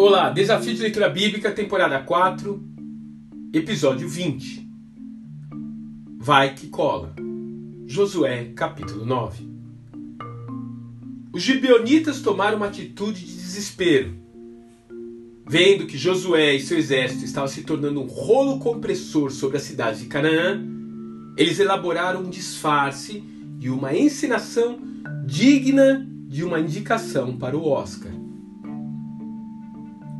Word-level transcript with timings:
Olá, 0.00 0.30
Desafio 0.30 0.72
de 0.72 0.80
Leitura 0.80 1.08
Bíblica, 1.08 1.50
temporada 1.50 1.98
4, 1.98 2.62
episódio 3.52 4.08
20. 4.08 4.70
Vai 6.18 6.54
que 6.54 6.68
cola. 6.68 7.12
Josué, 7.84 8.52
capítulo 8.54 9.04
9. 9.04 9.48
Os 11.32 11.42
gibeonitas 11.42 12.22
tomaram 12.22 12.58
uma 12.58 12.66
atitude 12.66 13.26
de 13.26 13.34
desespero. 13.34 14.14
Vendo 15.44 15.86
que 15.86 15.98
Josué 15.98 16.54
e 16.54 16.60
seu 16.60 16.78
exército 16.78 17.24
estavam 17.24 17.48
se 17.48 17.64
tornando 17.64 18.00
um 18.00 18.06
rolo 18.06 18.60
compressor 18.60 19.32
sobre 19.32 19.56
a 19.56 19.60
cidade 19.60 20.02
de 20.02 20.06
Canaã, 20.06 20.64
eles 21.36 21.58
elaboraram 21.58 22.20
um 22.20 22.30
disfarce 22.30 23.24
e 23.60 23.68
uma 23.68 23.96
encenação 23.96 24.78
digna 25.28 26.08
de 26.26 26.42
uma 26.42 26.58
indicação 26.58 27.36
para 27.36 27.54
o 27.54 27.68
Oscar. 27.68 28.10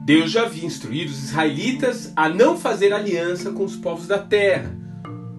Deus 0.04 0.30
já 0.30 0.42
havia 0.42 0.66
instruído 0.66 1.08
os 1.08 1.24
israelitas 1.24 2.12
a 2.14 2.28
não 2.28 2.58
fazer 2.58 2.92
aliança 2.92 3.50
com 3.50 3.64
os 3.64 3.74
povos 3.74 4.06
da 4.06 4.18
terra, 4.18 4.70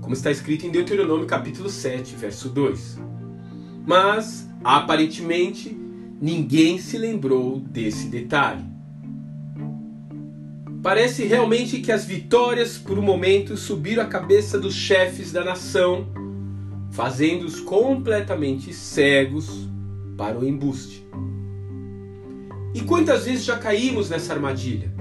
como 0.01 0.15
está 0.15 0.31
escrito 0.31 0.65
em 0.65 0.71
Deuteronômio 0.71 1.27
capítulo 1.27 1.69
7, 1.69 2.15
verso 2.15 2.49
2. 2.49 2.99
Mas, 3.85 4.49
aparentemente, 4.63 5.77
ninguém 6.19 6.79
se 6.79 6.97
lembrou 6.97 7.59
desse 7.59 8.07
detalhe. 8.07 8.65
Parece 10.81 11.25
realmente 11.25 11.79
que 11.79 11.91
as 11.91 12.05
vitórias 12.05 12.75
por 12.79 12.97
um 12.97 13.03
momento 13.03 13.55
subiram 13.55 14.01
a 14.01 14.07
cabeça 14.07 14.57
dos 14.57 14.73
chefes 14.73 15.31
da 15.31 15.43
nação, 15.43 16.07
fazendo-os 16.91 17.59
completamente 17.59 18.73
cegos 18.73 19.67
para 20.17 20.37
o 20.37 20.47
embuste. 20.47 21.07
E 22.73 22.81
quantas 22.81 23.25
vezes 23.25 23.45
já 23.45 23.57
caímos 23.57 24.09
nessa 24.09 24.33
armadilha? 24.33 24.93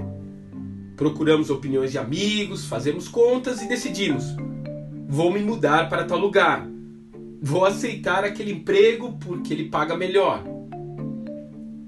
Procuramos 0.95 1.49
opiniões 1.49 1.91
de 1.91 1.97
amigos, 1.97 2.65
fazemos 2.65 3.07
contas 3.07 3.61
e 3.61 3.67
decidimos: 3.67 4.35
vou 5.07 5.31
me 5.31 5.39
mudar 5.39 5.89
para 5.89 6.03
tal 6.03 6.17
lugar. 6.17 6.67
Vou 7.41 7.63
aceitar 7.63 8.25
aquele 8.25 8.51
emprego 8.51 9.13
porque 9.13 9.53
ele 9.53 9.69
paga 9.69 9.95
melhor. 9.95 10.43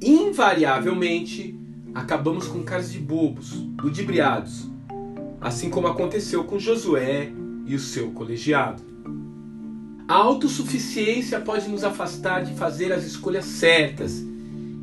Invariavelmente, 0.02 1.54
acabamos 1.94 2.48
com 2.48 2.64
caras 2.64 2.92
de 2.92 3.00
bobos, 3.00 3.52
ludibriados, 3.82 4.70
assim 5.42 5.70
como 5.70 5.88
aconteceu 5.88 6.46
com 6.46 6.58
Josué 6.58 7.30
e 7.66 7.76
o 7.76 7.80
seu 7.80 8.12
colegiado. 8.12 8.82
A 10.08 10.14
autossuficiência 10.16 11.40
pode 11.40 11.70
nos 11.70 11.84
afastar 11.84 12.44
de 12.44 12.54
fazer 12.56 12.92
as 12.92 13.06
escolhas 13.06 13.46
certas 13.46 14.24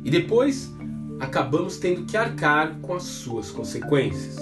e 0.03 0.09
depois 0.09 0.71
acabamos 1.19 1.77
tendo 1.77 2.05
que 2.05 2.17
arcar 2.17 2.79
com 2.81 2.93
as 2.93 3.03
suas 3.03 3.51
consequências. 3.51 4.37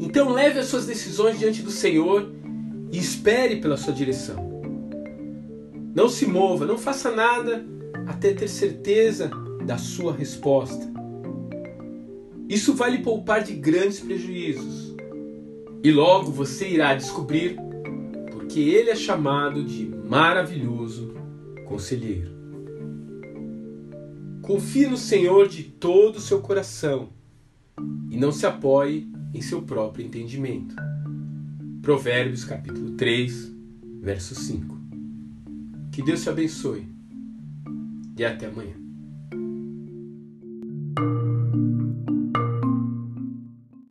Então 0.00 0.30
leve 0.30 0.58
as 0.58 0.66
suas 0.66 0.86
decisões 0.86 1.38
diante 1.38 1.62
do 1.62 1.70
Senhor 1.70 2.32
e 2.90 2.98
espere 2.98 3.56
pela 3.56 3.76
sua 3.76 3.92
direção. 3.92 4.50
Não 5.94 6.08
se 6.08 6.26
mova, 6.26 6.66
não 6.66 6.78
faça 6.78 7.10
nada 7.10 7.64
até 8.06 8.32
ter 8.32 8.48
certeza 8.48 9.30
da 9.64 9.78
sua 9.78 10.12
resposta. 10.12 10.90
Isso 12.48 12.74
vai 12.74 12.90
lhe 12.90 12.98
poupar 12.98 13.42
de 13.42 13.52
grandes 13.54 14.00
prejuízos. 14.00 14.94
E 15.84 15.90
logo 15.90 16.30
você 16.30 16.68
irá 16.68 16.94
descobrir 16.94 17.58
porque 18.52 18.60
ele 18.60 18.90
é 18.90 18.94
chamado 18.94 19.64
de 19.64 19.86
maravilhoso 19.86 21.14
conselheiro. 21.64 22.30
Confie 24.42 24.86
no 24.86 24.98
Senhor 24.98 25.48
de 25.48 25.62
todo 25.62 26.16
o 26.16 26.20
seu 26.20 26.42
coração 26.42 27.08
e 28.10 28.16
não 28.18 28.30
se 28.30 28.44
apoie 28.44 29.10
em 29.32 29.40
seu 29.40 29.62
próprio 29.62 30.04
entendimento. 30.04 30.76
Provérbios 31.80 32.44
capítulo 32.44 32.90
3, 32.90 33.50
verso 34.02 34.34
5. 34.34 34.78
Que 35.90 36.02
Deus 36.02 36.22
te 36.22 36.28
abençoe 36.28 36.86
e 38.18 38.22
até 38.22 38.48
amanhã. 38.48 38.81